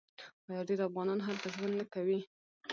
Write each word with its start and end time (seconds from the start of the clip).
آیا 0.49 0.61
ډیر 0.69 0.79
افغانان 0.87 1.19
هلته 1.27 1.47
ژوند 1.55 1.73
نه 1.79 1.85
کوي؟ 1.93 2.19